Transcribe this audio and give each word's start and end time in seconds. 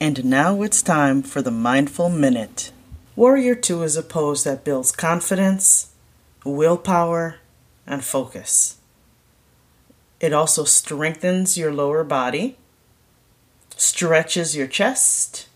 And 0.00 0.24
now 0.26 0.62
it's 0.62 0.80
time 0.80 1.24
for 1.24 1.42
the 1.42 1.50
Mindful 1.50 2.08
Minute. 2.08 2.70
Warrior 3.16 3.56
2 3.56 3.82
is 3.82 3.96
a 3.96 4.02
pose 4.04 4.44
that 4.44 4.62
builds 4.62 4.92
confidence, 4.92 5.90
willpower, 6.44 7.40
and 7.84 8.04
focus. 8.04 8.76
It 10.20 10.32
also 10.32 10.62
strengthens 10.62 11.58
your 11.58 11.72
lower 11.72 12.04
body, 12.04 12.58
stretches 13.76 14.56
your 14.56 14.68
chest, 14.68 15.48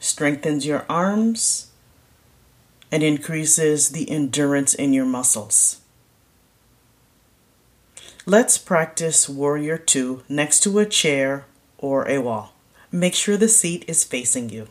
strengthens 0.00 0.64
your 0.64 0.86
arms, 0.88 1.70
and 2.90 3.02
increases 3.02 3.90
the 3.90 4.10
endurance 4.10 4.72
in 4.72 4.94
your 4.94 5.06
muscles. 5.06 5.82
Let's 8.24 8.56
practice 8.56 9.28
Warrior 9.28 9.76
2 9.76 10.22
next 10.30 10.60
to 10.60 10.78
a 10.78 10.86
chair 10.86 11.44
or 11.76 12.08
a 12.08 12.22
wall. 12.22 12.54
Make 12.92 13.14
sure 13.14 13.38
the 13.38 13.48
seat 13.48 13.86
is 13.88 14.04
facing 14.04 14.50
you. 14.50 14.68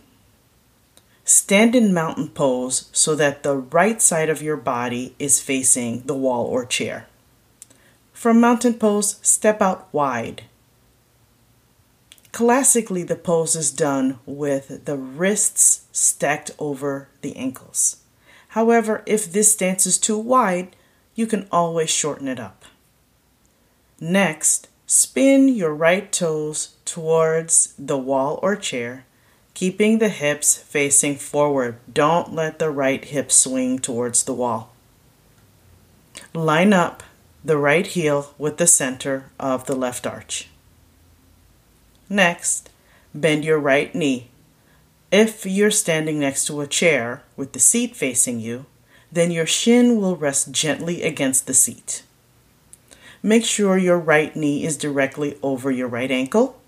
Stand 1.25 1.75
in 1.75 1.93
mountain 1.93 2.29
pose 2.29 2.89
so 2.91 3.15
that 3.15 3.41
the 3.41 3.57
right 3.57 3.99
side 3.99 4.29
of 4.29 4.43
your 4.43 4.57
body 4.57 5.15
is 5.17 5.41
facing 5.41 6.03
the 6.03 6.15
wall 6.15 6.45
or 6.45 6.63
chair. 6.63 7.07
From 8.13 8.39
mountain 8.39 8.75
pose, 8.75 9.17
step 9.23 9.61
out 9.61 9.91
wide. 9.91 10.43
Classically, 12.31 13.01
the 13.01 13.15
pose 13.15 13.55
is 13.55 13.71
done 13.71 14.19
with 14.27 14.85
the 14.85 14.97
wrists 14.97 15.85
stacked 15.91 16.51
over 16.59 17.09
the 17.21 17.35
ankles. 17.35 17.97
However, 18.49 19.01
if 19.05 19.31
this 19.31 19.51
stance 19.51 19.87
is 19.87 19.97
too 19.97 20.17
wide, 20.17 20.75
you 21.15 21.25
can 21.25 21.47
always 21.51 21.89
shorten 21.89 22.27
it 22.27 22.39
up. 22.39 22.65
Next, 23.99 24.67
spin 24.85 25.47
your 25.47 25.73
right 25.73 26.11
toes 26.11 26.75
towards 26.91 27.73
the 27.79 27.97
wall 27.97 28.37
or 28.43 28.53
chair, 28.53 29.05
keeping 29.53 29.99
the 29.99 30.09
hips 30.09 30.57
facing 30.57 31.15
forward. 31.15 31.77
Don't 31.91 32.35
let 32.35 32.59
the 32.59 32.69
right 32.69 33.05
hip 33.05 33.31
swing 33.31 33.79
towards 33.79 34.25
the 34.25 34.33
wall. 34.33 34.73
Line 36.33 36.73
up 36.73 37.01
the 37.45 37.57
right 37.57 37.87
heel 37.87 38.33
with 38.37 38.57
the 38.57 38.67
center 38.67 39.31
of 39.39 39.67
the 39.67 39.75
left 39.75 40.05
arch. 40.05 40.49
Next, 42.09 42.69
bend 43.15 43.45
your 43.45 43.59
right 43.59 43.95
knee. 43.95 44.27
If 45.13 45.45
you're 45.45 45.71
standing 45.71 46.19
next 46.19 46.45
to 46.47 46.59
a 46.59 46.67
chair 46.67 47.23
with 47.37 47.53
the 47.53 47.59
seat 47.59 47.95
facing 47.95 48.41
you, 48.41 48.65
then 49.09 49.31
your 49.31 49.45
shin 49.45 49.95
will 49.95 50.17
rest 50.17 50.51
gently 50.51 51.03
against 51.03 51.47
the 51.47 51.53
seat. 51.53 52.03
Make 53.23 53.45
sure 53.45 53.77
your 53.77 53.99
right 53.99 54.35
knee 54.35 54.65
is 54.65 54.75
directly 54.75 55.37
over 55.41 55.71
your 55.71 55.87
right 55.87 56.11
ankle 56.11 56.60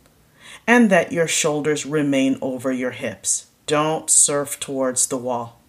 and 0.66 0.90
that 0.90 1.12
your 1.12 1.28
shoulders 1.28 1.86
remain 1.86 2.38
over 2.42 2.72
your 2.72 2.92
hips. 2.92 3.48
Don't 3.66 4.10
surf 4.10 4.60
towards 4.60 5.08
the 5.08 5.18
wall. 5.18 5.60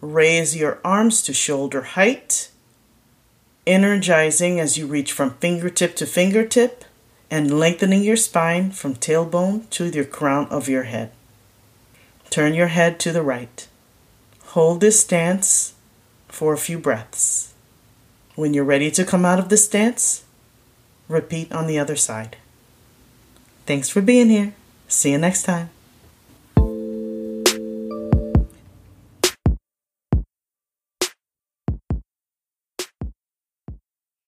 Raise 0.00 0.56
your 0.56 0.80
arms 0.84 1.22
to 1.22 1.32
shoulder 1.32 1.82
height, 1.82 2.50
energizing 3.66 4.60
as 4.60 4.76
you 4.76 4.86
reach 4.86 5.12
from 5.12 5.34
fingertip 5.34 5.96
to 5.96 6.06
fingertip 6.06 6.84
and 7.30 7.58
lengthening 7.58 8.02
your 8.02 8.16
spine 8.16 8.70
from 8.70 8.94
tailbone 8.94 9.68
to 9.70 9.90
the 9.90 10.04
crown 10.04 10.46
of 10.48 10.68
your 10.68 10.84
head. 10.84 11.10
Turn 12.30 12.54
your 12.54 12.68
head 12.68 13.00
to 13.00 13.12
the 13.12 13.22
right. 13.22 13.66
Hold 14.48 14.80
this 14.80 15.00
stance 15.00 15.74
for 16.28 16.52
a 16.52 16.58
few 16.58 16.78
breaths. 16.78 17.54
When 18.34 18.52
you're 18.54 18.64
ready 18.64 18.90
to 18.90 19.04
come 19.04 19.24
out 19.24 19.38
of 19.38 19.48
the 19.48 19.56
stance, 19.56 20.24
repeat 21.08 21.52
on 21.52 21.66
the 21.66 21.78
other 21.78 21.96
side. 21.96 22.36
Thanks 23.66 23.88
for 23.88 24.02
being 24.02 24.28
here. 24.28 24.54
See 24.88 25.12
you 25.12 25.18
next 25.18 25.44
time. 25.44 25.73